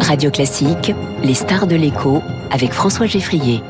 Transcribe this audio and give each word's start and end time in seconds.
Radio 0.00 0.30
Classique, 0.30 0.92
les 1.22 1.34
stars 1.34 1.66
de 1.66 1.76
l'écho 1.76 2.22
avec 2.50 2.72
François 2.72 3.06
Geffrier. 3.06 3.62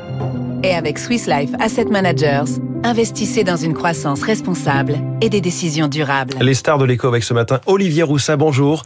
Et 0.62 0.74
avec 0.74 0.98
Swiss 0.98 1.26
Life 1.26 1.50
Asset 1.60 1.86
Managers, 1.86 2.44
investissez 2.82 3.44
dans 3.44 3.56
une 3.56 3.74
croissance 3.74 4.22
responsable 4.22 4.96
et 5.20 5.28
des 5.28 5.40
décisions 5.40 5.88
durables. 5.88 6.34
Les 6.40 6.54
stars 6.54 6.78
de 6.78 6.84
l'écho 6.84 7.08
avec 7.08 7.22
ce 7.24 7.34
matin, 7.34 7.60
Olivier 7.66 8.02
Roussin, 8.02 8.36
bonjour. 8.36 8.82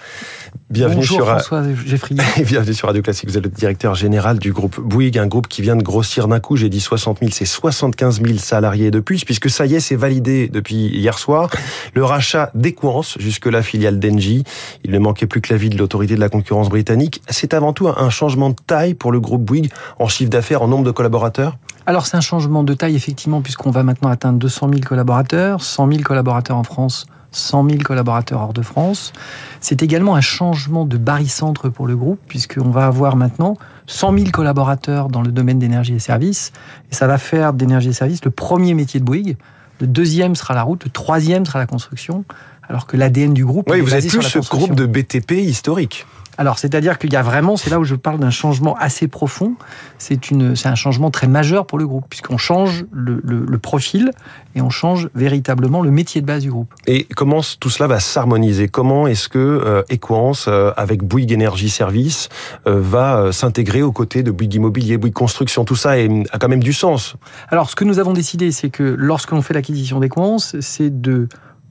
Bienvenue 0.71 0.98
Bonjour 0.98 1.17
sur 1.17 1.27
François 1.27 1.65
Geffrier. 1.85 2.21
Bienvenue 2.47 2.74
sur 2.74 2.87
Radio 2.87 3.03
Classique. 3.03 3.29
Vous 3.29 3.37
êtes 3.37 3.42
le 3.42 3.51
directeur 3.51 3.97
général 3.97 4.38
du 4.38 4.53
groupe 4.53 4.79
Bouygues, 4.79 5.19
un 5.19 5.26
groupe 5.26 5.49
qui 5.49 5.62
vient 5.62 5.74
de 5.74 5.83
grossir 5.83 6.29
d'un 6.29 6.38
coup. 6.38 6.54
J'ai 6.54 6.69
dit 6.69 6.79
60 6.79 7.19
000, 7.19 7.33
c'est 7.35 7.44
75 7.44 8.22
000 8.22 8.38
salariés 8.38 8.93
de 8.93 9.01
plus, 9.01 9.25
puisque 9.25 9.51
ça 9.51 9.67
y 9.67 9.75
est, 9.75 9.80
c'est 9.80 9.97
validé 9.97 10.47
depuis 10.47 10.76
hier 10.76 11.19
soir. 11.19 11.51
Le 11.94 12.04
rachat 12.04 12.53
d'Equance, 12.54 13.17
jusque 13.19 13.47
la 13.47 13.62
filiale 13.62 13.98
d'Engie. 13.98 14.44
Il 14.85 14.93
ne 14.93 15.01
manquait 15.01 15.26
plus 15.26 15.40
que 15.40 15.53
l'avis 15.53 15.71
de 15.71 15.76
l'autorité 15.76 16.15
de 16.15 16.20
la 16.20 16.29
concurrence 16.29 16.69
britannique. 16.69 17.21
C'est 17.29 17.52
avant 17.52 17.73
tout 17.73 17.89
un 17.89 18.11
changement 18.11 18.51
de 18.51 18.57
taille 18.65 18.95
pour 18.95 19.11
le 19.11 19.19
groupe 19.19 19.43
Bouygues 19.43 19.73
en 19.98 20.07
chiffre 20.07 20.30
d'affaires, 20.30 20.62
en 20.62 20.69
nombre 20.69 20.84
de 20.84 20.93
collaborateurs? 20.93 21.57
Alors 21.87 22.07
c'est 22.07 22.16
un 22.16 22.21
changement 22.21 22.62
de 22.62 22.75
taille 22.75 22.95
effectivement 22.95 23.41
puisqu'on 23.41 23.73
va 23.73 23.83
maintenant 23.83 24.11
atteindre 24.11 24.39
200 24.39 24.69
000 24.69 24.83
collaborateurs, 24.83 25.62
100 25.62 25.89
000 25.91 26.02
collaborateurs 26.02 26.57
en 26.57 26.62
France, 26.62 27.07
100 27.33 27.69
000 27.69 27.83
collaborateurs 27.83 28.41
hors 28.41 28.52
de 28.52 28.62
France. 28.62 29.12
C'est 29.61 29.83
également 29.83 30.15
un 30.15 30.20
changement 30.20 30.84
de 30.84 30.97
barycentre 30.97 31.70
pour 31.70 31.87
le 31.87 31.97
groupe, 31.97 32.20
puisqu'on 32.27 32.70
va 32.70 32.87
avoir 32.87 33.16
maintenant 33.16 33.56
100 33.87 34.19
000 34.19 34.30
collaborateurs 34.30 35.09
dans 35.09 35.23
le 35.23 35.33
domaine 35.33 35.59
d'énergie 35.59 35.95
et 35.95 35.98
services. 35.98 36.53
Et 36.91 36.95
ça 36.95 37.06
va 37.06 37.19
faire 37.19 37.53
d'énergie 37.53 37.91
et 37.91 37.93
services 37.93 38.25
le 38.25 38.30
premier 38.30 38.75
métier 38.75 39.01
de 39.01 39.05
Bouygues. 39.05 39.37
Le 39.80 39.87
deuxième 39.87 40.34
sera 40.34 40.55
la 40.55 40.62
route, 40.62 40.84
le 40.84 40.91
troisième 40.91 41.47
sera 41.47 41.59
la 41.59 41.66
construction, 41.66 42.25
alors 42.69 42.87
que 42.87 42.97
l'ADN 42.97 43.33
du 43.33 43.45
groupe. 43.45 43.69
Oui, 43.70 43.81
vous 43.81 43.95
êtes 43.95 44.09
plus 44.09 44.23
ce 44.23 44.39
groupe 44.39 44.75
de 44.75 44.87
BTP 44.87 45.33
historique. 45.33 46.06
Alors, 46.41 46.59
c'est-à-dire 46.59 46.99
qu'il 46.99 47.12
y 47.12 47.17
a 47.17 47.23
vraiment, 47.23 47.59
c'est 47.59 47.69
là 47.69 47.79
où 47.79 47.85
je 47.85 47.95
parle 47.95 48.19
d'un 48.19 48.30
changement 48.30 48.75
assez 48.79 49.09
profond. 49.09 49.56
C'est 49.98 50.31
une, 50.31 50.56
c'est 50.56 50.69
un 50.69 50.75
changement 50.75 51.11
très 51.11 51.28
majeur 51.28 51.67
pour 51.67 51.77
le 51.77 51.87
groupe, 51.87 52.06
puisqu'on 52.09 52.39
change 52.39 52.87
le, 52.91 53.20
le, 53.23 53.59
profil 53.59 54.11
et 54.55 54.62
on 54.62 54.70
change 54.70 55.11
véritablement 55.14 55.83
le 55.83 55.91
métier 55.91 56.23
de 56.23 56.27
base 56.27 56.42
du 56.42 56.51
groupe. 56.51 56.73
Et 56.87 57.05
comment 57.14 57.42
tout 57.61 57.69
cela 57.69 57.89
va 57.89 58.01
s'harmoniser? 58.01 58.69
Comment 58.69 59.06
est-ce 59.06 59.29
que 59.29 59.39
euh, 59.39 59.83
Equance, 59.91 60.47
euh, 60.48 60.73
avec 60.79 61.03
Bouygues 61.05 61.33
Énergie 61.33 61.69
Service, 61.69 62.31
euh, 62.67 62.81
va 62.81 63.33
s'intégrer 63.33 63.83
aux 63.83 63.92
côtés 63.92 64.23
de 64.23 64.31
Bouygues 64.31 64.55
Immobilier, 64.55 64.97
Bouygues 64.97 65.12
Construction? 65.12 65.67
Tout 65.67 65.77
ça 65.77 65.91
a 65.91 66.39
quand 66.39 66.48
même 66.48 66.62
du 66.62 66.73
sens. 66.73 67.17
Alors, 67.51 67.69
ce 67.69 67.77
que 67.77 67.84
nous 67.84 67.98
avons 67.98 68.14
décidé, 68.14 68.51
c'est 68.51 68.70
que 68.70 68.83
lorsque 68.83 69.33
l'on 69.33 69.42
fait 69.42 69.53
l'acquisition 69.53 70.01
d'Equance, 70.01 70.57
c'est 70.61 71.03
de 71.03 71.29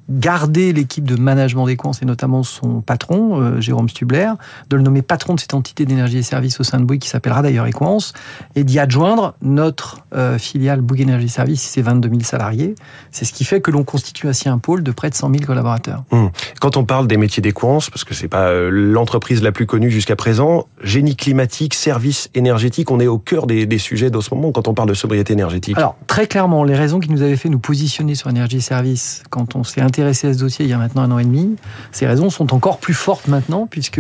garder 0.09 0.73
l'équipe 0.73 1.03
de 1.03 1.15
management 1.15 1.67
des 1.67 1.75
coins, 1.75 1.91
et 2.01 2.05
notamment 2.05 2.43
son 2.43 2.81
patron, 2.81 3.41
euh, 3.41 3.61
Jérôme 3.61 3.89
Stubler, 3.89 4.31
de 4.69 4.75
le 4.75 4.81
nommer 4.81 5.01
patron 5.01 5.35
de 5.35 5.39
cette 5.39 5.53
entité 5.53 5.85
d'énergie 5.85 6.17
et 6.17 6.23
services 6.23 6.59
au 6.59 6.63
sein 6.63 6.79
de 6.79 6.85
Bouygues 6.85 7.01
qui 7.01 7.09
s'appellera 7.09 7.41
d'ailleurs 7.41 7.67
Equance, 7.67 8.13
et 8.55 8.63
d'y 8.63 8.79
adjoindre 8.79 9.35
notre 9.41 9.99
euh, 10.15 10.37
filiale 10.37 10.81
Bouygues 10.81 11.01
Énergie 11.01 11.29
Services, 11.29 11.61
c'est 11.61 11.81
22 11.81 12.09
000 12.09 12.21
salariés. 12.21 12.75
C'est 13.11 13.25
ce 13.25 13.33
qui 13.33 13.45
fait 13.45 13.61
que 13.61 13.71
l'on 13.71 13.83
constitue 13.83 14.27
ainsi 14.27 14.49
un 14.49 14.57
pôle 14.57 14.83
de 14.83 14.91
près 14.91 15.09
de 15.09 15.15
100 15.15 15.31
000 15.31 15.45
collaborateurs. 15.45 16.03
Hum. 16.11 16.31
Quand 16.59 16.77
on 16.77 16.85
parle 16.85 17.07
des 17.07 17.17
métiers 17.17 17.41
d'Equance, 17.41 17.89
parce 17.89 18.03
que 18.03 18.13
c'est 18.13 18.27
pas 18.27 18.47
euh, 18.47 18.69
l'entreprise 18.71 19.43
la 19.43 19.51
plus 19.51 19.65
connue 19.65 19.91
jusqu'à 19.91 20.15
présent, 20.15 20.67
génie 20.81 21.15
climatique, 21.15 21.73
services 21.73 22.29
énergétiques, 22.33 22.89
on 22.91 22.99
est 22.99 23.07
au 23.07 23.19
cœur 23.19 23.47
des, 23.47 23.65
des 23.65 23.77
sujets 23.77 24.09
de 24.09 24.19
ce 24.19 24.33
moment 24.33 24.51
quand 24.51 24.67
on 24.67 24.73
parle 24.73 24.89
de 24.89 24.93
sobriété 24.93 25.33
énergétique. 25.33 25.77
Alors, 25.77 25.95
très 26.07 26.27
clairement, 26.27 26.63
les 26.63 26.75
raisons 26.75 26.99
qui 26.99 27.11
nous 27.11 27.21
avaient 27.21 27.35
fait 27.35 27.49
nous 27.49 27.59
positionner 27.59 28.15
sur 28.15 28.29
énergie 28.29 28.57
et 28.57 28.61
services 28.61 29.23
quand 29.29 29.55
on 29.55 29.63
s'est 29.63 29.81
intéressé 29.99 30.27
à 30.27 30.33
ce 30.33 30.39
dossier 30.39 30.65
il 30.65 30.71
y 30.71 30.73
a 30.73 30.77
maintenant 30.77 31.01
un 31.01 31.11
an 31.11 31.19
et 31.19 31.25
demi. 31.25 31.57
Ces 31.91 32.07
raisons 32.07 32.29
sont 32.29 32.53
encore 32.53 32.77
plus 32.77 32.93
fortes 32.93 33.27
maintenant, 33.27 33.67
puisque 33.69 33.99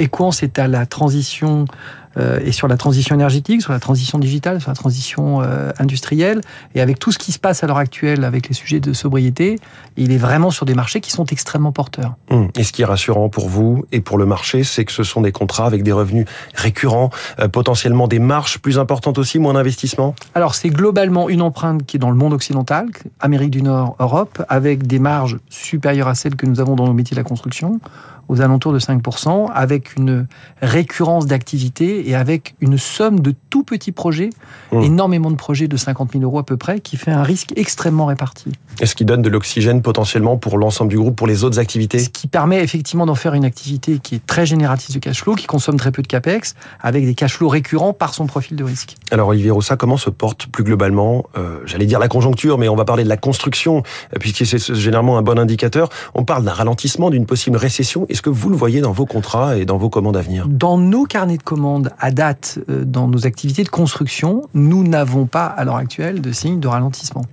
Equance 0.00 0.42
est 0.42 0.58
à 0.58 0.66
la 0.66 0.86
transition 0.86 1.66
euh, 2.16 2.40
et 2.44 2.52
sur 2.52 2.68
la 2.68 2.76
transition 2.76 3.14
énergétique, 3.14 3.62
sur 3.62 3.72
la 3.72 3.78
transition 3.78 4.18
digitale, 4.18 4.60
sur 4.60 4.70
la 4.70 4.76
transition 4.76 5.42
euh, 5.42 5.70
industrielle. 5.78 6.40
Et 6.74 6.80
avec 6.80 6.98
tout 6.98 7.12
ce 7.12 7.18
qui 7.18 7.32
se 7.32 7.38
passe 7.38 7.62
à 7.62 7.66
l'heure 7.66 7.78
actuelle 7.78 8.24
avec 8.24 8.48
les 8.48 8.54
sujets 8.54 8.80
de 8.80 8.92
sobriété, 8.92 9.58
il 9.96 10.12
est 10.12 10.18
vraiment 10.18 10.50
sur 10.50 10.66
des 10.66 10.74
marchés 10.74 11.00
qui 11.00 11.10
sont 11.12 11.24
extrêmement 11.26 11.72
porteurs. 11.72 12.14
Hum. 12.30 12.48
Et 12.56 12.64
ce 12.64 12.72
qui 12.72 12.82
est 12.82 12.86
rassurant 12.86 13.28
pour 13.28 13.48
vous 13.48 13.84
et 13.92 14.00
pour 14.00 14.18
le 14.18 14.26
marché, 14.26 14.64
c'est 14.64 14.84
que 14.84 14.92
ce 14.92 15.04
sont 15.04 15.20
des 15.20 15.32
contrats 15.32 15.66
avec 15.66 15.82
des 15.82 15.92
revenus 15.92 16.26
récurrents, 16.54 17.10
euh, 17.38 17.48
potentiellement 17.48 18.08
des 18.08 18.18
marges 18.18 18.58
plus 18.58 18.78
importantes 18.78 19.18
aussi, 19.18 19.38
moins 19.38 19.54
d'investissement? 19.54 20.14
Alors 20.34 20.54
c'est 20.54 20.70
globalement 20.70 21.28
une 21.28 21.42
empreinte 21.42 21.84
qui 21.86 21.96
est 21.96 22.00
dans 22.00 22.10
le 22.10 22.16
monde 22.16 22.32
occidental, 22.32 22.88
Amérique 23.20 23.50
du 23.50 23.62
Nord, 23.62 23.96
Europe, 23.98 24.42
avec 24.48 24.86
des 24.86 24.98
marges 24.98 25.38
supérieures 25.48 26.08
à 26.08 26.14
celles 26.14 26.36
que 26.36 26.46
nous 26.46 26.60
avons 26.60 26.74
dans 26.74 26.86
nos 26.86 26.92
métiers 26.92 27.14
de 27.14 27.20
la 27.20 27.24
construction 27.28 27.80
aux 28.28 28.40
alentours 28.40 28.72
de 28.72 28.78
5%, 28.78 29.50
avec 29.52 29.96
une 29.96 30.26
récurrence 30.62 31.26
d'activité 31.26 32.08
et 32.08 32.14
avec 32.14 32.54
une 32.60 32.78
somme 32.78 33.20
de 33.20 33.34
tout 33.50 33.64
petits 33.64 33.92
projets, 33.92 34.30
mmh. 34.72 34.82
énormément 34.82 35.30
de 35.30 35.36
projets 35.36 35.68
de 35.68 35.76
50 35.76 36.12
000 36.12 36.24
euros 36.24 36.38
à 36.38 36.44
peu 36.44 36.56
près, 36.56 36.80
qui 36.80 36.96
fait 36.96 37.10
un 37.10 37.22
risque 37.22 37.52
extrêmement 37.56 38.06
réparti. 38.06 38.52
Et 38.80 38.86
ce 38.86 38.94
qui 38.94 39.04
donne 39.04 39.22
de 39.22 39.28
l'oxygène 39.28 39.82
potentiellement 39.82 40.36
pour 40.36 40.58
l'ensemble 40.58 40.90
du 40.90 40.96
groupe, 40.96 41.16
pour 41.16 41.26
les 41.26 41.44
autres 41.44 41.58
activités? 41.58 41.98
Ce 41.98 42.08
qui 42.08 42.28
permet 42.28 42.62
effectivement 42.62 43.06
d'en 43.06 43.14
faire 43.14 43.34
une 43.34 43.44
activité 43.44 43.98
qui 43.98 44.14
est 44.14 44.26
très 44.26 44.46
génératrice 44.46 44.94
de 44.94 45.00
cash 45.00 45.22
flow, 45.22 45.34
qui 45.34 45.46
consomme 45.46 45.76
très 45.76 45.92
peu 45.92 46.02
de 46.02 46.06
capex, 46.06 46.54
avec 46.80 47.04
des 47.04 47.14
cash 47.14 47.34
flows 47.34 47.48
récurrents 47.48 47.92
par 47.92 48.14
son 48.14 48.26
profil 48.26 48.56
de 48.56 48.64
risque. 48.64 48.96
Alors 49.10 49.28
Olivier 49.28 49.50
Rossa, 49.50 49.76
comment 49.76 49.96
se 49.96 50.10
porte 50.10 50.46
plus 50.46 50.64
globalement, 50.64 51.26
euh, 51.36 51.58
j'allais 51.66 51.86
dire 51.86 51.98
la 51.98 52.08
conjoncture, 52.08 52.58
mais 52.58 52.68
on 52.68 52.76
va 52.76 52.84
parler 52.84 53.04
de 53.04 53.08
la 53.08 53.16
construction, 53.16 53.82
puisque 54.18 54.46
c'est 54.46 54.74
généralement 54.74 55.18
un 55.18 55.22
bon 55.22 55.38
indicateur. 55.38 55.88
On 56.14 56.24
parle 56.24 56.44
d'un 56.44 56.52
ralentissement, 56.52 57.10
d'une 57.10 57.26
possible 57.26 57.56
récession. 57.56 58.06
Est-ce 58.10 58.22
que 58.22 58.30
vous 58.30 58.50
le 58.50 58.56
voyez 58.56 58.80
dans 58.80 58.90
vos 58.90 59.06
contrats 59.06 59.56
et 59.56 59.64
dans 59.64 59.76
vos 59.76 59.88
commandes 59.88 60.16
à 60.16 60.20
venir? 60.20 60.48
Dans 60.48 60.76
nos 60.76 61.04
carnets 61.04 61.36
de 61.36 61.42
commandes, 61.44 61.92
à 62.00 62.10
date, 62.10 62.58
euh, 62.68 62.84
dans 62.84 63.06
nos 63.06 63.24
activités 63.24 63.62
de 63.62 63.68
construction, 63.68 64.42
nous 64.52 64.82
n'avons 64.82 65.26
pas, 65.26 65.46
à 65.46 65.64
l'heure 65.64 65.76
actuelle, 65.76 66.20
de 66.20 66.32
signe 66.32 66.58
de 66.58 66.66
ralentissement. 66.66 67.24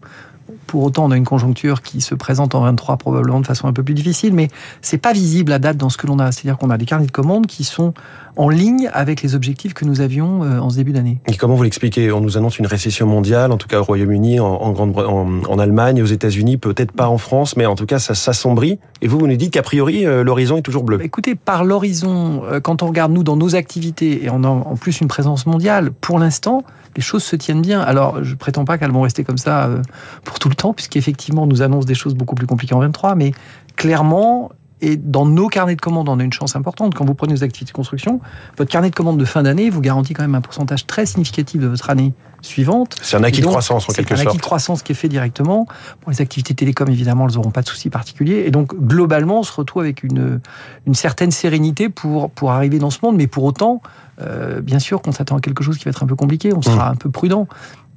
Pour 0.67 0.83
autant, 0.83 1.05
on 1.05 1.11
a 1.11 1.17
une 1.17 1.25
conjoncture 1.25 1.81
qui 1.81 1.99
se 1.99 2.13
présente 2.13 2.53
en 2.53 2.61
23 2.61 2.97
probablement 2.97 3.39
de 3.39 3.47
façon 3.47 3.67
un 3.67 3.73
peu 3.73 3.81
plus 3.81 3.95
difficile, 3.95 4.33
mais 4.33 4.49
c'est 4.81 4.99
pas 4.99 5.13
visible 5.13 5.51
à 5.51 5.57
date 5.57 5.77
dans 5.77 5.89
ce 5.89 5.97
que 5.97 6.05
l'on 6.05 6.19
a. 6.19 6.31
C'est-à-dire 6.31 6.59
qu'on 6.59 6.69
a 6.69 6.77
des 6.77 6.85
carnets 6.85 7.07
de 7.07 7.11
commandes 7.11 7.47
qui 7.47 7.63
sont 7.63 7.95
en 8.37 8.49
ligne 8.49 8.89
avec 8.93 9.21
les 9.21 9.35
objectifs 9.35 9.73
que 9.73 9.85
nous 9.85 10.01
avions 10.01 10.43
euh, 10.43 10.59
en 10.59 10.69
ce 10.69 10.77
début 10.77 10.91
d'année. 10.91 11.19
Et 11.27 11.35
comment 11.35 11.55
vous 11.55 11.63
l'expliquez? 11.63 12.11
On 12.11 12.21
nous 12.21 12.37
annonce 12.37 12.59
une 12.59 12.67
récession 12.67 13.07
mondiale, 13.07 13.51
en 13.51 13.57
tout 13.57 13.67
cas 13.67 13.79
au 13.79 13.83
Royaume-Uni, 13.83 14.39
en, 14.39 14.71
Grande, 14.71 14.97
en, 14.97 15.43
en 15.47 15.59
Allemagne, 15.59 16.01
aux 16.01 16.05
États-Unis, 16.07 16.57
peut-être 16.57 16.91
pas 16.91 17.07
en 17.07 17.17
France, 17.17 17.57
mais 17.57 17.65
en 17.65 17.75
tout 17.75 17.85
cas 17.85 17.99
ça 17.99 18.15
s'assombrit. 18.15 18.79
Et 19.01 19.07
vous, 19.07 19.19
vous 19.19 19.27
nous 19.27 19.35
dites 19.35 19.53
qu'a 19.53 19.63
priori 19.63 20.05
euh, 20.05 20.23
l'horizon 20.23 20.57
est 20.57 20.61
toujours 20.61 20.83
bleu. 20.83 20.99
Écoutez, 21.03 21.35
par 21.35 21.63
l'horizon, 21.63 22.43
euh, 22.45 22.59
quand 22.59 22.83
on 22.83 22.87
regarde 22.87 23.11
nous 23.11 23.23
dans 23.23 23.35
nos 23.35 23.55
activités 23.55 24.23
et 24.23 24.29
on 24.29 24.43
a 24.43 24.47
en 24.47 24.75
plus 24.75 25.01
une 25.01 25.07
présence 25.07 25.45
mondiale, 25.45 25.91
pour 25.91 26.19
l'instant, 26.19 26.63
les 26.95 27.01
choses 27.01 27.23
se 27.23 27.35
tiennent 27.35 27.61
bien. 27.61 27.81
Alors, 27.81 28.23
je 28.23 28.35
prétends 28.35 28.65
pas 28.65 28.77
qu'elles 28.77 28.91
vont 28.91 29.01
rester 29.01 29.23
comme 29.23 29.37
ça 29.37 29.69
pour 30.23 30.39
tout 30.39 30.49
le 30.49 30.55
temps, 30.55 30.73
puisqu'effectivement, 30.73 31.43
on 31.43 31.47
nous 31.47 31.61
annonce 31.61 31.85
des 31.85 31.93
choses 31.93 32.15
beaucoup 32.15 32.35
plus 32.35 32.47
compliquées 32.47 32.73
en 32.73 32.79
23, 32.79 33.15
mais 33.15 33.33
clairement, 33.75 34.51
et 34.81 34.95
dans 34.95 35.25
nos 35.25 35.47
carnets 35.47 35.75
de 35.75 35.81
commandes, 35.81 36.07
on 36.09 36.19
a 36.19 36.23
une 36.23 36.33
chance 36.33 36.55
importante. 36.55 36.93
Quand 36.93 37.05
vous 37.05 37.15
prenez 37.15 37.33
vos 37.33 37.43
activités 37.43 37.71
de 37.71 37.75
construction, 37.75 38.19
votre 38.57 38.71
carnet 38.71 38.89
de 38.89 38.95
commandes 38.95 39.17
de 39.17 39.25
fin 39.25 39.43
d'année 39.43 39.69
vous 39.69 39.81
garantit 39.81 40.13
quand 40.13 40.21
même 40.21 40.35
un 40.35 40.41
pourcentage 40.41 40.85
très 40.85 41.05
significatif 41.05 41.59
de 41.59 41.67
votre 41.67 41.89
année 41.89 42.13
suivante. 42.41 42.95
C'est 43.01 43.17
un 43.17 43.23
acquis 43.23 43.41
de 43.41 43.47
croissance 43.47 43.89
en 43.89 43.93
quelque 43.93 44.09
sorte. 44.09 44.19
C'est 44.19 44.27
un 44.27 44.29
acquis 44.29 44.37
de 44.37 44.41
croissance 44.41 44.83
qui 44.83 44.91
est 44.91 44.95
fait 44.95 45.09
directement. 45.09 45.65
Pour 46.01 46.11
les 46.11 46.21
activités 46.21 46.53
télécom, 46.53 46.87
évidemment, 46.89 47.27
elles 47.27 47.35
n'auront 47.35 47.49
pas 47.49 47.63
de 47.63 47.67
soucis 47.67 47.89
particuliers. 47.89 48.43
Et 48.45 48.51
donc, 48.51 48.75
globalement, 48.75 49.39
on 49.39 49.43
se 49.43 49.53
retrouve 49.53 49.81
avec 49.81 50.03
une, 50.03 50.39
une 50.85 50.95
certaine 50.95 51.31
sérénité 51.31 51.89
pour, 51.89 52.29
pour 52.29 52.51
arriver 52.51 52.77
dans 52.77 52.91
ce 52.91 52.99
monde. 53.01 53.15
Mais 53.17 53.27
pour 53.27 53.45
autant, 53.45 53.81
euh, 54.21 54.61
bien 54.61 54.79
sûr 54.79 55.01
qu'on 55.01 55.11
s'attend 55.11 55.37
à 55.37 55.41
quelque 55.41 55.63
chose 55.63 55.77
qui 55.77 55.85
va 55.85 55.89
être 55.89 56.03
un 56.03 56.07
peu 56.07 56.15
compliqué. 56.15 56.53
On 56.53 56.61
sera 56.61 56.89
mmh. 56.89 56.93
un 56.93 56.95
peu 56.95 57.09
prudent 57.09 57.47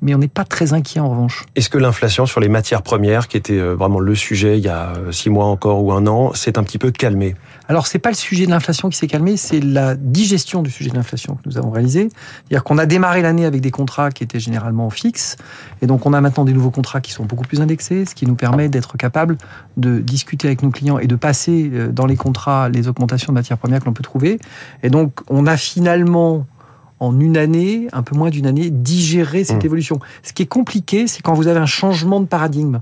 mais 0.03 0.15
on 0.15 0.19
n'est 0.19 0.29
pas 0.29 0.45
très 0.45 0.73
inquiet 0.73 1.01
en 1.01 1.11
revanche. 1.11 1.45
Est-ce 1.57 1.69
que 1.69 1.79
l'inflation 1.79 2.27
sur 2.27 2.41
les 2.41 2.49
matières 2.49 2.83
premières, 2.83 3.29
qui 3.29 3.37
était 3.37 3.59
euh, 3.59 3.75
vraiment 3.75 4.01
le 4.01 4.15
sujet 4.15 4.59
il 4.59 4.65
y 4.65 4.69
a 4.69 4.95
euh, 4.97 5.13
six 5.13 5.31
mois 5.31 5.47
encore 5.47 5.85
ou 5.85 5.93
un 5.93 6.07
an, 6.07 6.33
s'est 6.35 6.59
un 6.59 6.63
petit 6.63 6.79
peu 6.79 6.91
calmé 6.91 7.35
Alors 7.69 7.87
c'est 7.87 7.99
pas 7.99 8.11
le 8.11 8.17
sujet 8.17 8.47
de 8.47 8.51
l'inflation 8.51 8.89
qui 8.89 8.97
s'est 8.97 9.07
calmé, 9.07 9.37
c'est 9.37 9.61
la 9.61 9.95
digestion 9.95 10.63
du 10.63 10.71
sujet 10.71 10.91
de 10.91 10.97
l'inflation 10.97 11.35
que 11.35 11.43
nous 11.47 11.59
avons 11.59 11.71
réalisé. 11.71 12.09
C'est-à-dire 12.49 12.65
qu'on 12.65 12.79
a 12.79 12.87
démarré 12.87 13.23
l'année 13.23 13.45
avec 13.45 13.61
des 13.61 13.71
contrats 13.71 14.11
qui 14.11 14.25
étaient 14.25 14.41
généralement 14.41 14.91
fixes, 14.91 15.37
et 15.83 15.87
donc 15.87 16.07
on 16.07 16.13
a 16.13 16.21
maintenant 16.21 16.45
des 16.45 16.53
nouveaux 16.53 16.71
contrats 16.71 17.01
qui 17.01 17.13
sont 17.13 17.25
beaucoup 17.25 17.45
plus 17.45 17.61
indexés, 17.61 18.05
ce 18.07 18.15
qui 18.15 18.27
nous 18.27 18.37
permet 18.37 18.69
d'être 18.69 18.97
capable 18.97 19.37
de 19.77 19.99
discuter 19.99 20.49
avec 20.49 20.63
nos 20.63 20.71
clients 20.71 20.99
et 20.99 21.07
de 21.07 21.17
passer 21.17 21.71
euh, 21.73 21.89
dans 21.89 22.07
les 22.07 22.17
contrats 22.17 22.69
les 22.69 22.89
augmentations 22.89 23.33
de 23.33 23.39
matières 23.39 23.59
premières 23.59 23.81
que 23.81 23.87
l'on 23.87 23.93
peut 23.93 24.03
trouver. 24.03 24.39
Et 24.83 24.91
donc 24.91 25.21
on 25.29 25.47
a 25.47 25.57
finalement 25.57 26.47
en 27.01 27.19
une 27.19 27.37
année, 27.37 27.89
un 27.93 28.03
peu 28.03 28.17
moins 28.17 28.31
d'une 28.31 28.47
année, 28.47 28.71
digérer 28.71 29.45
cette 29.45 29.63
mmh. 29.63 29.67
évolution. 29.67 30.01
Ce 30.23 30.33
qui 30.33 30.43
est 30.43 30.47
compliqué, 30.47 31.07
c'est 31.07 31.23
quand 31.23 31.35
vous 31.35 31.49
avez 31.49 31.59
un 31.59 31.67
changement 31.67 32.21
de 32.21 32.27
paradigme. 32.27 32.81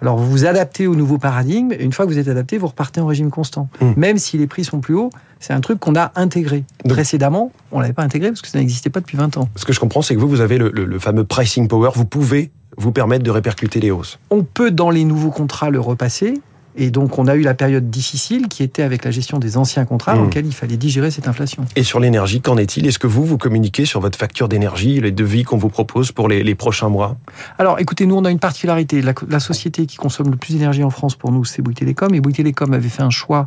Alors 0.00 0.16
vous 0.16 0.28
vous 0.28 0.44
adaptez 0.46 0.88
au 0.88 0.96
nouveau 0.96 1.16
paradigme, 1.16 1.72
et 1.72 1.82
une 1.82 1.92
fois 1.92 2.04
que 2.04 2.10
vous 2.10 2.18
êtes 2.18 2.28
adapté, 2.28 2.58
vous 2.58 2.66
repartez 2.66 3.00
en 3.00 3.06
régime 3.06 3.30
constant. 3.30 3.68
Mmh. 3.80 3.86
Même 3.96 4.18
si 4.18 4.36
les 4.36 4.48
prix 4.48 4.64
sont 4.64 4.80
plus 4.80 4.96
hauts, 4.96 5.10
c'est 5.38 5.52
un 5.52 5.60
truc 5.60 5.78
qu'on 5.78 5.94
a 5.94 6.10
intégré. 6.16 6.64
Précédemment, 6.88 7.52
on 7.70 7.78
ne 7.78 7.82
l'avait 7.82 7.94
pas 7.94 8.02
intégré 8.02 8.28
parce 8.28 8.42
que 8.42 8.48
ça 8.48 8.58
n'existait 8.58 8.90
pas 8.90 9.00
depuis 9.00 9.16
20 9.16 9.36
ans. 9.36 9.48
Ce 9.56 9.64
que 9.64 9.72
je 9.72 9.80
comprends, 9.80 10.02
c'est 10.02 10.14
que 10.14 10.20
vous, 10.20 10.28
vous 10.28 10.40
avez 10.40 10.58
le, 10.58 10.70
le 10.70 10.98
fameux 10.98 11.24
pricing 11.24 11.68
power, 11.68 11.90
vous 11.94 12.04
pouvez 12.04 12.50
vous 12.76 12.92
permettre 12.92 13.22
de 13.22 13.30
répercuter 13.30 13.80
les 13.80 13.90
hausses. 13.90 14.18
On 14.30 14.42
peut, 14.42 14.70
dans 14.70 14.90
les 14.90 15.04
nouveaux 15.04 15.30
contrats, 15.30 15.70
le 15.70 15.80
repasser, 15.80 16.40
Et 16.76 16.90
donc, 16.90 17.18
on 17.18 17.26
a 17.26 17.34
eu 17.34 17.42
la 17.42 17.54
période 17.54 17.90
difficile 17.90 18.48
qui 18.48 18.62
était 18.62 18.82
avec 18.82 19.04
la 19.04 19.10
gestion 19.10 19.38
des 19.38 19.56
anciens 19.56 19.84
contrats, 19.84 20.14
dans 20.14 20.22
Mmh. 20.22 20.26
lequel 20.26 20.46
il 20.46 20.52
fallait 20.54 20.76
digérer 20.76 21.10
cette 21.10 21.28
inflation. 21.28 21.64
Et 21.76 21.82
sur 21.82 22.00
l'énergie, 22.00 22.40
qu'en 22.40 22.56
est-il? 22.56 22.86
Est-ce 22.86 22.98
que 22.98 23.06
vous, 23.06 23.24
vous 23.24 23.38
communiquez 23.38 23.84
sur 23.84 24.00
votre 24.00 24.18
facture 24.18 24.48
d'énergie, 24.48 25.00
les 25.00 25.10
devis 25.12 25.42
qu'on 25.42 25.56
vous 25.58 25.68
propose 25.68 26.12
pour 26.12 26.28
les, 26.28 26.42
les 26.42 26.54
prochains 26.54 26.88
mois? 26.88 27.16
Alors, 27.58 27.78
écoutez, 27.80 28.06
nous, 28.06 28.14
on 28.16 28.24
a 28.24 28.30
une 28.30 28.38
particularité. 28.38 29.02
La, 29.02 29.12
la 29.28 29.40
société 29.40 29.86
qui 29.86 29.96
consomme 29.96 30.30
le 30.30 30.36
plus 30.36 30.54
d'énergie 30.54 30.84
en 30.84 30.90
France 30.90 31.16
pour 31.16 31.32
nous, 31.32 31.44
c'est 31.44 31.60
Bouygues 31.62 31.76
Télécom. 31.76 32.14
Et 32.14 32.20
Bouygues 32.20 32.36
Télécom 32.36 32.72
avait 32.72 32.88
fait 32.88 33.02
un 33.02 33.10
choix 33.10 33.46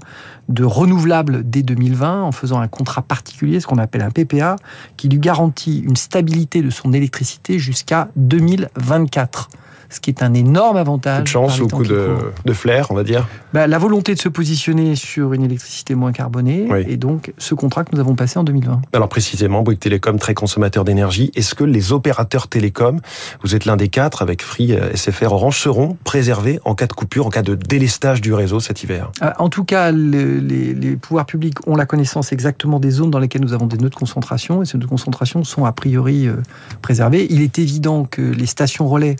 de 0.49 0.63
renouvelable 0.63 1.41
dès 1.49 1.63
2020 1.63 2.23
en 2.23 2.31
faisant 2.31 2.59
un 2.59 2.67
contrat 2.67 3.01
particulier, 3.01 3.59
ce 3.59 3.67
qu'on 3.67 3.77
appelle 3.77 4.01
un 4.01 4.11
PPA, 4.11 4.57
qui 4.97 5.09
lui 5.09 5.19
garantit 5.19 5.79
une 5.79 5.95
stabilité 5.95 6.61
de 6.61 6.69
son 6.69 6.93
électricité 6.93 7.57
jusqu'à 7.59 8.09
2024. 8.15 9.49
Ce 9.89 9.99
qui 9.99 10.09
est 10.09 10.23
un 10.23 10.33
énorme 10.33 10.73
Coup 10.73 10.77
avantage. 10.79 11.23
de 11.23 11.27
chance 11.27 11.59
ou 11.59 11.67
coup 11.67 11.83
de, 11.83 12.53
flair, 12.53 12.87
on 12.91 12.95
va 12.95 13.03
dire 13.03 13.27
Bah, 13.53 13.67
la 13.67 13.77
volonté 13.77 14.13
de 14.15 14.19
se 14.19 14.29
positionner 14.29 14.95
sur 14.95 15.33
une 15.33 15.43
électricité 15.43 15.95
moins 15.95 16.11
carbonée 16.11 16.67
Oui. 16.69 16.83
et 16.87 16.97
donc 16.97 17.33
ce 17.37 17.53
contrat 17.55 17.83
que 17.83 17.89
nous 17.93 17.99
avons 17.99 18.15
passé 18.15 18.39
en 18.39 18.43
2020. 18.43 18.81
Alors 18.93 19.09
précisément, 19.09 19.61
Bouygues 19.61 19.79
Télécom, 19.79 20.17
très 20.19 20.33
consommateur 20.33 20.83
d'énergie. 20.83 21.31
Est-ce 21.35 21.55
que 21.55 21.63
les 21.63 21.91
opérateurs 21.91 22.47
télécoms, 22.47 22.99
vous 23.43 23.55
êtes 23.55 23.65
l'un 23.65 23.77
des 23.77 23.89
quatre 23.89 24.21
avec 24.21 24.41
Free, 24.41 24.73
euh, 24.73 24.91
SFR, 24.95 25.31
Orange, 25.33 25.59
seront 25.59 25.97
préservés 26.03 26.59
en 26.65 26.75
cas 26.75 26.87
de 26.87 26.93
coupure, 26.93 27.27
en 27.27 27.29
cas 27.29 27.41
de 27.43 27.55
délestage 27.55 28.21
du 28.21 28.33
réseau 28.33 28.59
cet 28.59 28.83
hiver? 28.83 29.11
Euh, 29.21 29.31
En 29.39 29.49
tout 29.49 29.63
cas, 29.63 29.91
le- 29.91 30.39
les, 30.39 30.73
les 30.73 30.95
pouvoirs 30.95 31.25
publics 31.25 31.65
ont 31.67 31.75
la 31.75 31.85
connaissance 31.85 32.31
exactement 32.31 32.79
des 32.79 32.89
zones 32.91 33.11
dans 33.11 33.19
lesquelles 33.19 33.41
nous 33.43 33.53
avons 33.53 33.67
des 33.67 33.77
nœuds 33.77 33.89
de 33.89 33.95
concentration 33.95 34.61
et 34.61 34.65
ces 34.65 34.77
nœuds 34.77 34.83
de 34.85 34.89
concentration 34.89 35.43
sont 35.43 35.65
a 35.65 35.71
priori 35.71 36.27
euh, 36.27 36.35
préservés. 36.81 37.27
Il 37.29 37.41
est 37.41 37.59
évident 37.59 38.05
que 38.09 38.21
les 38.21 38.45
stations 38.45 38.87
relais 38.87 39.15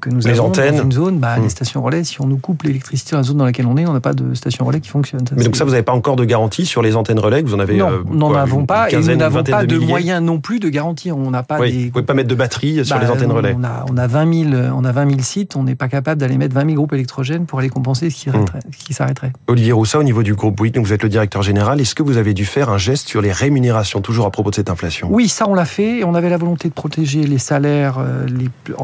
que 0.00 0.10
nous 0.10 0.20
Les 0.20 0.38
avons 0.38 0.48
antennes. 0.48 0.76
dans 0.76 0.82
une 0.84 0.92
zone, 0.92 1.18
bah, 1.18 1.36
Hmm. 1.38 1.42
les 1.42 1.48
stations 1.48 1.82
relais, 1.82 2.04
si 2.04 2.20
on 2.20 2.26
nous 2.26 2.36
coupe 2.38 2.62
l'électricité 2.64 3.12
dans 3.12 3.18
la 3.18 3.22
zone 3.24 3.38
dans 3.38 3.44
laquelle 3.44 3.66
on 3.66 3.76
est, 3.76 3.86
on 3.86 3.92
n'a 3.92 4.00
pas 4.00 4.12
de 4.14 4.34
station 4.34 4.64
relais 4.64 4.80
qui 4.80 4.88
fonctionne. 4.90 5.22
Mais 5.36 5.44
donc 5.44 5.56
ça, 5.56 5.64
vous 5.64 5.70
n'avez 5.70 5.82
pas 5.82 5.92
encore 5.92 6.16
de 6.16 6.24
garantie 6.24 6.66
sur 6.66 6.82
les 6.82 6.96
antennes 6.96 7.18
relais 7.18 7.42
que 7.42 7.48
vous 7.48 7.54
en 7.54 7.58
avez 7.60 7.76
non, 7.76 7.88
euh, 7.90 8.02
nous 8.08 8.16
n'en 8.18 8.34
avons 8.34 8.66
pas 8.66 8.90
et 8.90 8.96
nous 8.96 9.14
n'avons 9.16 9.42
pas 9.42 9.64
de, 9.66 9.78
moyens 9.78 10.22
non 10.22 10.38
plus 10.40 10.60
de 10.60 10.68
garantir. 10.68 11.16
On 11.16 11.30
n'a 11.30 11.42
pas 11.42 11.58
Oui, 11.60 11.72
des 11.72 11.84
vous 11.86 11.90
pouvez 11.92 12.04
pas 12.04 12.14
mettre 12.14 12.28
de 12.28 12.34
batterie 12.34 12.84
sur 12.84 12.98
les 12.98 13.06
Bah, 13.06 13.12
antennes 13.12 13.32
relais. 13.32 13.56
On 13.58 13.64
a, 13.64 13.84
on 13.90 13.96
a 13.96 14.06
20 14.06 14.50
000, 14.50 14.62
on 14.76 14.84
a 14.84 14.92
20 14.92 15.08
000 15.08 15.20
sites, 15.22 15.56
on 15.56 15.62
n'est 15.64 15.74
pas 15.74 15.88
capable 15.88 16.20
d'aller 16.20 16.36
mettre 16.38 16.54
20 16.54 16.64
000 16.64 16.74
groupes 16.74 16.92
électrogènes 16.92 17.46
pour 17.46 17.58
aller 17.58 17.68
compenser 17.68 18.10
ce 18.10 18.16
qui, 18.16 18.30
Hmm. 18.30 18.44
qui 18.76 18.92
s'arrêterait. 18.92 19.32
Olivier 19.48 19.72
Roussa, 19.72 19.98
au 19.98 20.02
niveau 20.02 20.22
du 20.22 20.34
groupe 20.34 20.56
Bouygues, 20.56 20.74
donc 20.74 20.86
vous 20.86 20.92
êtes 20.92 21.02
le 21.02 21.08
directeur 21.08 21.42
général. 21.42 21.80
Est-ce 21.80 21.94
que 21.94 22.02
vous 22.02 22.16
avez 22.18 22.34
dû 22.34 22.44
faire 22.44 22.70
un 22.70 22.78
geste 22.78 23.08
sur 23.08 23.22
les 23.22 23.32
rémunérations, 23.32 24.00
toujours 24.00 24.26
à 24.26 24.30
propos 24.30 24.50
de 24.50 24.56
cette 24.56 24.68
inflation? 24.70 25.08
Oui, 25.10 25.28
ça 25.28 25.46
on 25.48 25.54
l'a 25.54 25.64
fait. 25.64 25.98
et 26.00 26.04
On 26.04 26.14
avait 26.14 26.28
la 26.30 26.36
volonté 26.38 26.68
de 26.68 26.74
protéger 26.74 27.22
les 27.24 27.38
salaires 27.38 27.96
euh, 27.98 28.26
les, 28.26 28.48
plus- 28.64 28.74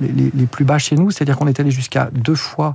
les- 0.00 0.08
les- 0.24 0.30
les 0.34 0.46
plus 0.60 0.66
bas 0.66 0.76
chez 0.76 0.94
nous, 0.94 1.10
c'est-à-dire 1.10 1.38
qu'on 1.38 1.46
est 1.46 1.58
allé 1.58 1.70
jusqu'à 1.70 2.10
deux 2.12 2.34
fois 2.34 2.74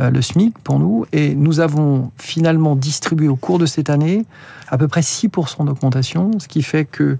euh, 0.00 0.10
le 0.10 0.20
SMIC 0.20 0.58
pour 0.64 0.80
nous, 0.80 1.06
et 1.12 1.36
nous 1.36 1.60
avons 1.60 2.10
finalement 2.18 2.74
distribué 2.74 3.28
au 3.28 3.36
cours 3.36 3.60
de 3.60 3.66
cette 3.66 3.88
année 3.88 4.24
à 4.66 4.76
peu 4.76 4.88
près 4.88 5.00
6% 5.00 5.64
d'augmentation, 5.64 6.32
ce 6.40 6.48
qui 6.48 6.62
fait 6.62 6.86
que 6.86 7.18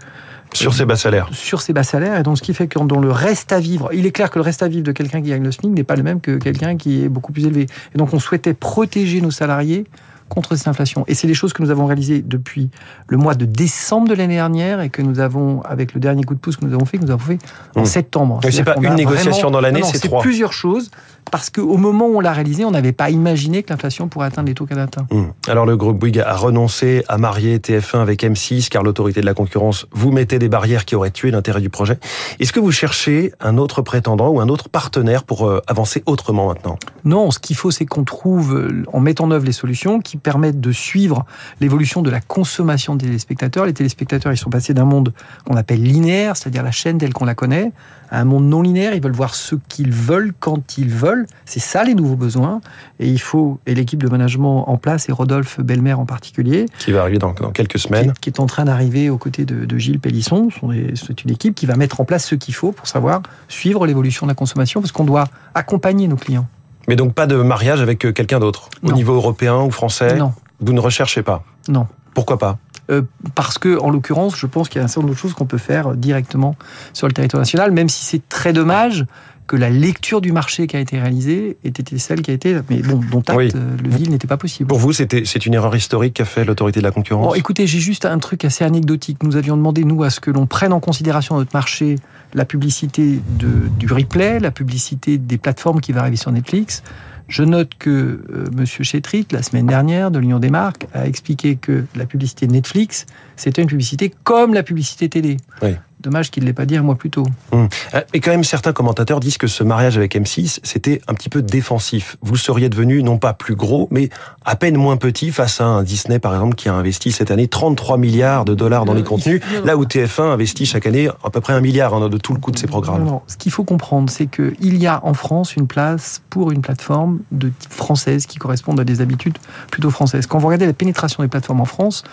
Sur 0.52 0.74
ces 0.74 0.84
bas 0.84 0.96
salaires 0.96 1.28
sur 1.30 1.60
ces 1.60 1.72
bas 1.72 1.84
salaires, 1.84 2.18
et 2.18 2.24
donc 2.24 2.38
ce 2.38 2.42
qui 2.42 2.54
fait 2.54 2.66
que 2.66 2.80
dans 2.80 2.98
le 2.98 3.12
reste 3.12 3.52
à 3.52 3.60
vivre, 3.60 3.90
il 3.92 4.04
est 4.04 4.10
clair 4.10 4.30
que 4.30 4.40
le 4.40 4.42
reste 4.42 4.64
à 4.64 4.68
vivre 4.68 4.82
de 4.82 4.90
quelqu'un 4.90 5.22
qui 5.22 5.28
gagne 5.28 5.44
le 5.44 5.52
SMIC 5.52 5.70
n'est 5.70 5.84
pas 5.84 5.94
le 5.94 6.02
même 6.02 6.20
que 6.20 6.38
quelqu'un 6.38 6.76
qui 6.76 7.04
est 7.04 7.08
beaucoup 7.08 7.32
plus 7.32 7.46
élevé. 7.46 7.66
Et 7.94 7.98
donc 7.98 8.12
on 8.12 8.18
souhaitait 8.18 8.54
protéger 8.54 9.20
nos 9.20 9.30
salariés 9.30 9.86
contre 10.30 10.56
cette 10.56 10.68
inflation. 10.68 11.04
Et 11.08 11.14
c'est 11.14 11.26
des 11.26 11.34
choses 11.34 11.52
que 11.52 11.62
nous 11.62 11.70
avons 11.70 11.84
réalisées 11.84 12.22
depuis 12.22 12.70
le 13.08 13.18
mois 13.18 13.34
de 13.34 13.44
décembre 13.44 14.08
de 14.08 14.14
l'année 14.14 14.36
dernière 14.36 14.80
et 14.80 14.88
que 14.88 15.02
nous 15.02 15.20
avons, 15.20 15.60
avec 15.62 15.92
le 15.92 16.00
dernier 16.00 16.22
coup 16.24 16.34
de 16.34 16.40
pouce 16.40 16.56
que 16.56 16.64
nous 16.64 16.72
avons 16.72 16.86
fait, 16.86 16.96
que 16.96 17.04
nous 17.04 17.10
avons 17.10 17.18
fait 17.22 17.38
en 17.76 17.82
Mmh. 17.82 17.86
septembre. 17.86 18.40
Mais 18.42 18.50
c'est 18.50 18.64
pas 18.64 18.76
une 18.80 18.94
négociation 18.94 19.32
vraiment- 19.32 19.50
dans 19.50 19.60
l'année, 19.60 19.82
c'est 19.84 19.98
trois. 20.08 20.22
plusieurs 20.22 20.54
choses, 20.54 20.90
parce 21.30 21.50
qu'au 21.50 21.76
moment 21.76 22.06
où 22.06 22.16
on 22.16 22.20
l'a 22.20 22.32
réalisé, 22.32 22.64
on 22.64 22.70
n'avait 22.70 22.92
pas 22.92 23.10
imaginé 23.10 23.62
que 23.62 23.70
l'inflation 23.72 24.08
pourrait 24.08 24.26
atteindre 24.28 24.48
les 24.48 24.54
taux 24.54 24.64
qu'elle 24.66 24.78
atteint. 24.78 25.06
Hum. 25.10 25.32
Alors 25.48 25.66
le 25.66 25.76
groupe 25.76 25.98
Bouygues 25.98 26.20
a 26.20 26.34
renoncé 26.34 27.04
à 27.08 27.18
marier 27.18 27.58
TF1 27.58 28.00
avec 28.00 28.22
M6 28.24 28.68
car 28.70 28.82
l'autorité 28.82 29.20
de 29.20 29.26
la 29.26 29.34
concurrence 29.34 29.86
vous 29.92 30.10
mettait 30.12 30.38
des 30.38 30.48
barrières 30.48 30.84
qui 30.84 30.94
auraient 30.96 31.10
tué 31.10 31.30
l'intérêt 31.30 31.60
du 31.60 31.68
projet. 31.70 31.98
Est-ce 32.40 32.52
que 32.52 32.60
vous 32.60 32.72
cherchez 32.72 33.32
un 33.40 33.58
autre 33.58 33.82
prétendant 33.82 34.28
ou 34.28 34.40
un 34.40 34.48
autre 34.48 34.68
partenaire 34.68 35.24
pour 35.24 35.46
euh, 35.46 35.60
avancer 35.66 36.02
autrement 36.06 36.48
maintenant? 36.48 36.78
Non, 37.04 37.30
ce 37.30 37.38
qu'il 37.38 37.56
faut, 37.56 37.70
c'est 37.70 37.84
qu'on 37.86 38.04
trouve, 38.04 38.68
on 38.92 39.00
mette 39.00 39.20
en 39.20 39.30
œuvre 39.30 39.44
les 39.44 39.52
solutions 39.52 40.00
qui 40.00 40.16
permettent 40.20 40.60
de 40.60 40.72
suivre 40.72 41.26
l'évolution 41.60 42.02
de 42.02 42.10
la 42.10 42.20
consommation 42.20 42.94
des 42.94 43.06
téléspectateurs. 43.06 43.66
Les 43.66 43.72
téléspectateurs, 43.72 44.32
ils 44.32 44.36
sont 44.36 44.50
passés 44.50 44.74
d'un 44.74 44.84
monde 44.84 45.12
qu'on 45.44 45.56
appelle 45.56 45.82
linéaire, 45.82 46.36
c'est-à-dire 46.36 46.62
la 46.62 46.70
chaîne 46.70 46.98
telle 46.98 47.12
qu'on 47.12 47.24
la 47.24 47.34
connaît, 47.34 47.72
à 48.10 48.20
un 48.20 48.24
monde 48.24 48.44
non 48.44 48.62
linéaire. 48.62 48.94
Ils 48.94 49.02
veulent 49.02 49.12
voir 49.12 49.34
ce 49.34 49.54
qu'ils 49.68 49.92
veulent 49.92 50.32
quand 50.38 50.78
ils 50.78 50.88
veulent. 50.90 51.26
C'est 51.44 51.60
ça 51.60 51.84
les 51.84 51.94
nouveaux 51.94 52.16
besoins. 52.16 52.60
Et 52.98 53.08
il 53.08 53.20
faut, 53.20 53.58
et 53.66 53.74
l'équipe 53.74 54.02
de 54.02 54.08
management 54.08 54.68
en 54.68 54.76
place, 54.76 55.08
et 55.08 55.12
Rodolphe 55.12 55.60
Belmer 55.60 55.94
en 55.94 56.06
particulier, 56.06 56.66
qui 56.78 56.92
va 56.92 57.02
arriver 57.02 57.18
dans, 57.18 57.32
dans 57.32 57.50
quelques 57.50 57.78
semaines 57.78 58.12
qui 58.20 58.30
est 58.30 58.40
en 58.40 58.46
train 58.46 58.64
d'arriver 58.64 59.10
aux 59.10 59.18
côtés 59.18 59.44
de, 59.44 59.64
de 59.64 59.78
Gilles 59.78 60.00
Pélisson. 60.00 60.48
C'est 60.94 61.24
une 61.24 61.30
équipe 61.30 61.54
qui 61.54 61.66
va 61.66 61.76
mettre 61.76 62.00
en 62.00 62.04
place 62.04 62.26
ce 62.26 62.34
qu'il 62.34 62.54
faut 62.54 62.72
pour 62.72 62.86
savoir 62.86 63.22
suivre 63.48 63.86
l'évolution 63.86 64.26
de 64.26 64.30
la 64.30 64.34
consommation, 64.34 64.80
parce 64.80 64.92
qu'on 64.92 65.04
doit 65.04 65.28
accompagner 65.54 66.08
nos 66.08 66.16
clients. 66.16 66.46
Mais 66.90 66.96
donc 66.96 67.14
pas 67.14 67.28
de 67.28 67.36
mariage 67.36 67.80
avec 67.80 68.04
euh, 68.04 68.10
quelqu'un 68.10 68.40
d'autre 68.40 68.68
Au 68.82 68.90
niveau 68.90 69.14
européen 69.14 69.62
ou 69.62 69.70
français 69.70 70.16
Non, 70.16 70.32
Vous 70.60 70.72
ne 70.72 70.80
recherchez 70.80 71.22
pas 71.22 71.44
non. 71.68 71.86
Pourquoi 72.14 72.36
pas 72.36 72.58
Euh, 72.90 73.02
parce 73.36 73.58
que, 73.58 73.78
en 73.78 73.90
l'occurrence, 73.90 74.34
je 74.36 74.46
pense 74.46 74.68
qu'il 74.68 74.80
y 74.80 74.82
a 74.82 74.84
un 74.86 74.88
certain 74.88 75.02
nombre 75.02 75.14
de 75.14 75.18
choses 75.18 75.32
qu'on 75.32 75.46
peut 75.46 75.56
faire 75.56 75.94
directement 75.94 76.56
sur 76.92 77.06
le 77.06 77.12
territoire 77.12 77.40
national, 77.40 77.70
même 77.70 77.88
si 77.88 78.04
c'est 78.04 78.28
très 78.28 78.52
dommage 78.52 79.06
que 79.50 79.56
la 79.56 79.68
lecture 79.68 80.20
du 80.20 80.30
marché 80.30 80.68
qui 80.68 80.76
a 80.76 80.78
été 80.78 80.96
réalisée 81.00 81.56
ait 81.64 81.68
été 81.70 81.98
celle 81.98 82.22
qui 82.22 82.30
a 82.30 82.34
été, 82.34 82.56
mais 82.70 82.82
bon, 82.82 83.00
dont 83.10 83.18
acte, 83.18 83.36
Oui. 83.36 83.50
euh, 83.52 83.76
le 83.82 83.88
deal 83.90 84.08
n'était 84.10 84.28
pas 84.28 84.36
possible. 84.36 84.68
Pour 84.68 84.78
vous, 84.78 84.92
c'était 84.92 85.24
c'est 85.24 85.44
une 85.44 85.54
erreur 85.54 85.74
historique 85.74 86.14
qu'a 86.14 86.24
fait 86.24 86.44
l'autorité 86.44 86.78
de 86.78 86.84
la 86.84 86.92
concurrence 86.92 87.26
Bon, 87.26 87.34
écoutez, 87.34 87.66
j'ai 87.66 87.80
juste 87.80 88.06
un 88.06 88.20
truc 88.20 88.44
assez 88.44 88.62
anecdotique. 88.62 89.24
Nous 89.24 89.34
avions 89.34 89.56
demandé, 89.56 89.82
nous, 89.82 90.04
à 90.04 90.10
ce 90.10 90.20
que 90.20 90.30
l'on 90.30 90.46
prenne 90.46 90.72
en 90.72 90.78
considération 90.78 91.34
dans 91.34 91.40
notre 91.40 91.56
marché 91.56 91.96
la 92.32 92.44
publicité 92.44 93.18
de, 93.40 93.48
du 93.76 93.92
replay, 93.92 94.38
la 94.38 94.52
publicité 94.52 95.18
des 95.18 95.36
plateformes 95.36 95.80
qui 95.80 95.90
va 95.90 96.02
arriver 96.02 96.16
sur 96.16 96.30
Netflix. 96.30 96.84
Je 97.26 97.42
note 97.42 97.70
que 97.76 97.90
euh, 97.90 98.44
Monsieur 98.54 98.84
Chétric, 98.84 99.32
la 99.32 99.42
semaine 99.42 99.66
dernière, 99.66 100.12
de 100.12 100.20
l'Union 100.20 100.38
des 100.38 100.50
marques, 100.50 100.86
a 100.94 101.08
expliqué 101.08 101.56
que 101.56 101.86
la 101.96 102.06
publicité 102.06 102.46
Netflix, 102.46 103.04
c'était 103.34 103.62
une 103.62 103.68
publicité 103.68 104.14
comme 104.22 104.54
la 104.54 104.62
publicité 104.62 105.08
télé. 105.08 105.38
Oui. 105.60 105.70
Dommage 106.00 106.30
qu'il 106.30 106.44
ne 106.44 106.48
l'ait 106.48 106.54
pas 106.54 106.64
dit 106.64 106.76
un 106.76 106.82
mois 106.82 106.94
plus 106.94 107.10
tôt. 107.10 107.26
Euh, 107.52 107.66
Et 108.14 108.20
quand 108.20 108.30
même, 108.30 108.42
certains 108.42 108.72
commentateurs 108.72 109.20
disent 109.20 109.36
que 109.36 109.46
ce 109.46 109.62
mariage 109.62 109.98
avec 109.98 110.14
M6, 110.16 110.60
c'était 110.62 111.02
un 111.08 111.14
petit 111.14 111.28
peu 111.28 111.42
défensif. 111.42 112.16
Vous 112.22 112.36
seriez 112.36 112.70
devenu 112.70 113.02
non 113.02 113.18
pas 113.18 113.34
plus 113.34 113.54
gros, 113.54 113.86
mais 113.90 114.08
à 114.44 114.56
peine 114.56 114.76
moins 114.76 114.96
petit 114.96 115.30
face 115.30 115.60
à 115.60 115.66
un 115.66 115.82
Disney, 115.82 116.18
par 116.18 116.32
exemple, 116.32 116.54
qui 116.54 116.70
a 116.70 116.74
investi 116.74 117.12
cette 117.12 117.30
année 117.30 117.48
33 117.48 117.98
milliards 117.98 118.46
de 118.46 118.54
dollars 118.54 118.86
dans 118.86 118.94
les 118.94 119.04
contenus, 119.04 119.42
là 119.64 119.76
où 119.76 119.84
TF1 119.84 120.22
investit 120.22 120.64
chaque 120.64 120.86
année 120.86 121.08
à 121.22 121.30
peu 121.30 121.40
près 121.42 121.52
un 121.52 121.60
milliard 121.60 121.92
hein, 121.92 122.08
de 122.08 122.16
tout 122.16 122.32
le 122.32 122.40
coût 122.40 122.50
de 122.50 122.58
ses 122.58 122.66
programmes. 122.66 123.04
Non, 123.04 123.10
non. 123.10 123.22
Ce 123.26 123.36
qu'il 123.36 123.52
faut 123.52 123.64
comprendre, 123.64 124.08
c'est 124.08 124.26
qu'il 124.26 124.76
y 124.76 124.86
a 124.86 125.04
en 125.04 125.12
France 125.12 125.54
une 125.54 125.66
place 125.66 126.22
pour 126.30 126.50
une 126.50 126.62
plateforme 126.62 127.20
de 127.30 127.50
type 127.50 127.72
française 127.72 128.24
qui 128.24 128.38
correspondent 128.38 128.80
à 128.80 128.84
des 128.84 129.02
habitudes 129.02 129.36
plutôt 129.70 129.90
françaises. 129.90 130.26
Quand 130.26 130.38
vous 130.38 130.46
regardez 130.46 130.66
la 130.66 130.72
pénétration 130.72 131.22
des 131.22 131.28
plateformes 131.28 131.60
en 131.60 131.66
France, 131.66 132.04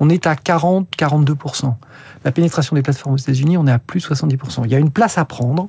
on 0.00 0.08
est 0.08 0.26
à 0.26 0.34
40-42%. 0.34 1.74
La 2.24 2.32
pénétration 2.32 2.74
des 2.76 2.82
plateformes 2.82 3.14
aux 3.14 3.18
États-Unis, 3.18 3.56
on 3.56 3.66
est 3.66 3.72
à 3.72 3.78
plus 3.78 4.00
de 4.00 4.14
70%. 4.14 4.62
Il 4.64 4.70
y 4.70 4.74
a 4.74 4.78
une 4.78 4.90
place 4.90 5.18
à 5.18 5.24
prendre 5.24 5.66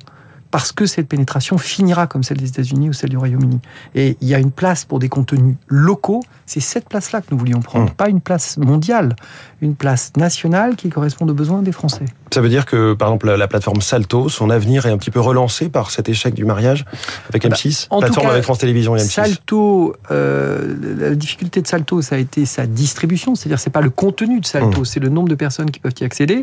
parce 0.50 0.72
que 0.72 0.86
cette 0.86 1.08
pénétration 1.08 1.58
finira 1.58 2.06
comme 2.06 2.22
celle 2.22 2.38
des 2.38 2.48
États-Unis 2.48 2.88
ou 2.88 2.92
celle 2.94 3.10
du 3.10 3.18
Royaume-Uni. 3.18 3.60
Et 3.94 4.16
il 4.22 4.28
y 4.28 4.34
a 4.34 4.38
une 4.38 4.50
place 4.50 4.86
pour 4.86 4.98
des 4.98 5.10
contenus 5.10 5.56
locaux. 5.66 6.22
C'est 6.46 6.60
cette 6.60 6.88
place-là 6.88 7.20
que 7.20 7.26
nous 7.32 7.38
voulions 7.38 7.60
prendre, 7.60 7.90
Mmh. 7.90 7.94
pas 7.94 8.08
une 8.08 8.22
place 8.22 8.56
mondiale, 8.56 9.14
une 9.60 9.74
place 9.74 10.12
nationale 10.16 10.76
qui 10.76 10.88
correspond 10.88 11.28
aux 11.28 11.34
besoins 11.34 11.62
des 11.62 11.72
Français. 11.72 12.06
Ça 12.32 12.40
veut 12.40 12.48
dire 12.48 12.66
que, 12.66 12.94
par 12.94 13.08
exemple, 13.08 13.26
la, 13.26 13.36
la 13.36 13.48
plateforme 13.48 13.80
Salto, 13.80 14.28
son 14.28 14.50
avenir 14.50 14.86
est 14.86 14.90
un 14.90 14.98
petit 14.98 15.10
peu 15.10 15.20
relancé 15.20 15.68
par 15.68 15.90
cet 15.90 16.08
échec 16.08 16.34
du 16.34 16.44
mariage 16.44 16.84
avec 17.28 17.48
Bah, 17.48 17.54
M6 17.56 17.86
en 17.90 17.96
tout 17.96 18.00
Plateforme 18.00 18.26
cas, 18.26 18.32
avec 18.32 18.44
France 18.44 18.58
Télévisions 18.58 18.96
et 18.96 19.00
M6 19.00 19.08
Salto, 19.08 19.96
euh, 20.10 20.74
la 20.98 21.14
difficulté 21.14 21.62
de 21.62 21.66
Salto, 21.66 22.02
ça 22.02 22.16
a 22.16 22.18
été 22.18 22.44
sa 22.46 22.66
distribution, 22.66 23.34
c'est-à-dire 23.34 23.58
c'est 23.58 23.70
pas 23.70 23.80
le 23.80 23.90
contenu 23.90 24.40
de 24.40 24.46
Salto, 24.46 24.84
c'est 24.84 25.00
le 25.00 25.08
nombre 25.08 25.28
de 25.28 25.34
personnes 25.34 25.70
qui 25.70 25.80
peuvent 25.80 25.94
y 26.00 26.04
accéder. 26.04 26.42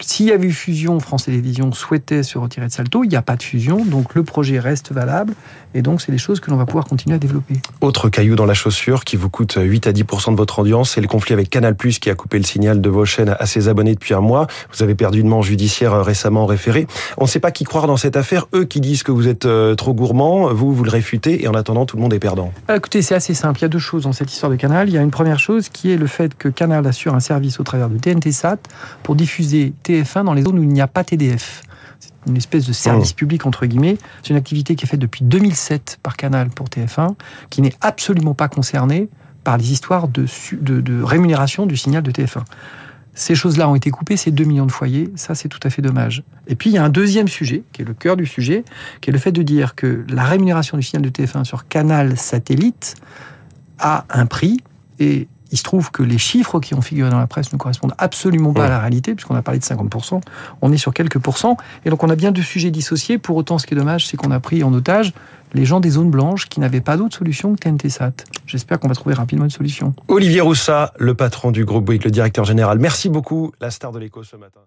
S'il 0.00 0.26
y 0.26 0.32
avait 0.32 0.46
eu 0.46 0.52
fusion, 0.52 1.00
France 1.00 1.24
Télévisions 1.24 1.72
souhaitait 1.72 2.22
se 2.22 2.38
retirer 2.38 2.66
de 2.66 2.72
Salto, 2.72 3.02
il 3.02 3.08
n'y 3.08 3.16
a 3.16 3.22
pas 3.22 3.34
de 3.34 3.42
fusion, 3.42 3.84
donc 3.84 4.14
le 4.14 4.22
projet 4.22 4.60
reste 4.60 4.92
valable, 4.92 5.34
et 5.74 5.82
donc 5.82 6.00
c'est 6.00 6.12
des 6.12 6.18
choses 6.18 6.38
que 6.38 6.52
l'on 6.52 6.56
va 6.56 6.66
pouvoir 6.66 6.84
continuer 6.84 7.16
à 7.16 7.18
développer. 7.18 7.54
Autre 7.80 8.08
caillou 8.08 8.36
dans 8.36 8.46
la 8.46 8.54
chaussure 8.54 9.02
qui 9.02 9.16
vous 9.16 9.28
coûte 9.28 9.58
8 9.60 9.88
à 9.88 9.92
10% 9.92 10.30
de 10.30 10.36
votre 10.36 10.60
audience, 10.60 10.90
c'est 10.90 11.00
le 11.00 11.08
conflit 11.08 11.32
avec 11.32 11.50
Canal+, 11.50 11.74
qui 11.76 12.10
a 12.10 12.14
coupé 12.14 12.38
le 12.38 12.44
signal 12.44 12.80
de 12.80 12.88
vos 12.88 13.04
chaînes 13.04 13.34
à 13.40 13.46
ses 13.46 13.68
abonnés 13.68 13.94
depuis 13.94 14.14
un 14.14 14.20
mois. 14.20 14.46
Vous 14.72 14.84
avez 14.84 14.94
perdu 14.94 15.17
judiciaire 15.42 15.94
euh, 15.94 16.02
récemment 16.02 16.46
référée. 16.46 16.86
On 17.16 17.24
ne 17.24 17.28
sait 17.28 17.40
pas 17.40 17.50
qui 17.50 17.64
croire 17.64 17.86
dans 17.86 17.96
cette 17.96 18.16
affaire. 18.16 18.46
Eux 18.54 18.64
qui 18.64 18.80
disent 18.80 19.02
que 19.02 19.12
vous 19.12 19.28
êtes 19.28 19.46
euh, 19.46 19.74
trop 19.74 19.94
gourmand, 19.94 20.52
vous, 20.52 20.72
vous 20.72 20.84
le 20.84 20.90
réfutez, 20.90 21.42
et 21.42 21.48
en 21.48 21.54
attendant, 21.54 21.86
tout 21.86 21.96
le 21.96 22.02
monde 22.02 22.12
est 22.12 22.18
perdant. 22.18 22.52
Ah, 22.68 22.76
Écoutez, 22.76 23.02
c'est 23.02 23.14
assez 23.14 23.34
simple. 23.34 23.60
Il 23.60 23.62
y 23.62 23.64
a 23.66 23.68
deux 23.68 23.78
choses 23.78 24.04
dans 24.04 24.12
cette 24.12 24.32
histoire 24.32 24.50
de 24.50 24.56
Canal. 24.56 24.88
Il 24.88 24.94
y 24.94 24.98
a 24.98 25.02
une 25.02 25.10
première 25.10 25.38
chose 25.38 25.68
qui 25.68 25.90
est 25.90 25.96
le 25.96 26.06
fait 26.06 26.36
que 26.36 26.48
Canal 26.48 26.86
assure 26.86 27.14
un 27.14 27.20
service 27.20 27.60
au 27.60 27.64
travers 27.64 27.88
de 27.88 27.98
TNT 27.98 28.32
Sat 28.32 28.58
pour 29.02 29.14
diffuser 29.14 29.72
TF1 29.84 30.24
dans 30.24 30.34
les 30.34 30.42
zones 30.42 30.58
où 30.58 30.62
il 30.62 30.68
n'y 30.68 30.80
a 30.80 30.86
pas 30.86 31.04
TDF. 31.04 31.62
C'est 32.00 32.10
une 32.26 32.36
espèce 32.36 32.66
de 32.66 32.72
service 32.72 33.12
public 33.12 33.46
entre 33.46 33.66
guillemets. 33.66 33.98
C'est 34.22 34.30
une 34.30 34.36
activité 34.36 34.74
qui 34.76 34.84
est 34.84 34.88
faite 34.88 35.00
depuis 35.00 35.24
2007 35.24 35.98
par 36.02 36.16
Canal 36.16 36.48
pour 36.50 36.68
TF1, 36.68 37.14
qui 37.50 37.62
n'est 37.62 37.74
absolument 37.80 38.34
pas 38.34 38.48
concernée 38.48 39.08
par 39.44 39.56
les 39.56 39.72
histoires 39.72 40.08
de, 40.08 40.26
de, 40.52 40.80
de 40.80 41.02
rémunération 41.02 41.66
du 41.66 41.76
signal 41.76 42.02
de 42.02 42.10
TF1. 42.10 42.42
Ces 43.18 43.34
choses-là 43.34 43.68
ont 43.68 43.74
été 43.74 43.90
coupées, 43.90 44.16
c'est 44.16 44.30
2 44.30 44.44
millions 44.44 44.64
de 44.64 44.70
foyers, 44.70 45.10
ça 45.16 45.34
c'est 45.34 45.48
tout 45.48 45.58
à 45.64 45.70
fait 45.70 45.82
dommage. 45.82 46.22
Et 46.46 46.54
puis 46.54 46.70
il 46.70 46.74
y 46.74 46.78
a 46.78 46.84
un 46.84 46.88
deuxième 46.88 47.26
sujet, 47.26 47.64
qui 47.72 47.82
est 47.82 47.84
le 47.84 47.92
cœur 47.92 48.16
du 48.16 48.26
sujet, 48.26 48.64
qui 49.00 49.10
est 49.10 49.12
le 49.12 49.18
fait 49.18 49.32
de 49.32 49.42
dire 49.42 49.74
que 49.74 50.04
la 50.08 50.22
rémunération 50.22 50.76
du 50.76 50.84
signal 50.84 51.02
de 51.02 51.10
TF1 51.10 51.42
sur 51.42 51.66
canal 51.66 52.16
satellite 52.16 52.94
a 53.80 54.04
un 54.08 54.24
prix, 54.26 54.58
et 55.00 55.26
il 55.50 55.58
se 55.58 55.64
trouve 55.64 55.90
que 55.90 56.04
les 56.04 56.16
chiffres 56.16 56.60
qui 56.60 56.74
ont 56.74 56.80
figuré 56.80 57.10
dans 57.10 57.18
la 57.18 57.26
presse 57.26 57.52
ne 57.52 57.58
correspondent 57.58 57.94
absolument 57.98 58.52
pas 58.52 58.66
à 58.66 58.68
la 58.68 58.78
réalité, 58.78 59.16
puisqu'on 59.16 59.34
a 59.34 59.42
parlé 59.42 59.58
de 59.58 59.64
50%, 59.64 60.20
on 60.62 60.72
est 60.72 60.76
sur 60.76 60.94
quelques 60.94 61.18
pourcents, 61.18 61.56
et 61.84 61.90
donc 61.90 62.04
on 62.04 62.10
a 62.10 62.14
bien 62.14 62.30
deux 62.30 62.42
sujets 62.42 62.70
dissociés. 62.70 63.18
Pour 63.18 63.36
autant, 63.36 63.58
ce 63.58 63.66
qui 63.66 63.74
est 63.74 63.76
dommage, 63.76 64.06
c'est 64.06 64.16
qu'on 64.16 64.30
a 64.30 64.38
pris 64.38 64.62
en 64.62 64.72
otage 64.72 65.12
les 65.52 65.64
gens 65.64 65.80
des 65.80 65.90
zones 65.90 66.10
blanches 66.10 66.48
qui 66.48 66.60
n'avaient 66.60 66.80
pas 66.80 66.96
d'autre 66.96 67.16
solution 67.16 67.54
que 67.54 67.60
TNT 67.60 67.88
Sat. 67.88 68.12
J'espère 68.46 68.78
qu'on 68.80 68.88
va 68.88 68.94
trouver 68.94 69.14
rapidement 69.14 69.44
une 69.44 69.50
solution. 69.50 69.94
Olivier 70.08 70.40
Roussat, 70.40 70.92
le 70.98 71.14
patron 71.14 71.50
du 71.50 71.64
groupe 71.64 71.84
Bouygues, 71.84 72.04
le 72.04 72.10
directeur 72.10 72.44
général. 72.44 72.78
Merci 72.78 73.08
beaucoup, 73.08 73.52
la 73.60 73.70
star 73.70 73.92
de 73.92 73.98
l'écho 73.98 74.22
ce 74.22 74.36
matin. 74.36 74.60